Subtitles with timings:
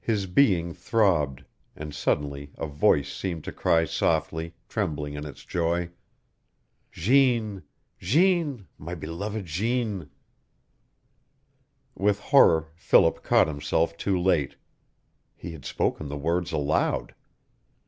[0.00, 5.90] His being throbbed, and suddenly a voice seemed to cry softly, trembling in its joy:
[6.92, 7.64] "Jeanne!
[7.98, 8.68] Jeanne!
[8.78, 10.10] My beloved Jeanne!"
[11.96, 14.54] With horror Philip caught himself too late.
[15.34, 17.12] He had spoken the words aloud.